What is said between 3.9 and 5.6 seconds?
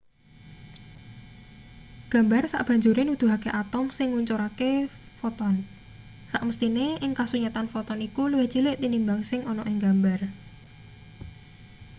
sing ngucurake foton